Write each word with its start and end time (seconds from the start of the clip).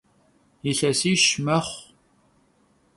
Yilhesiş 0.63 1.23
mexhu. 1.45 1.81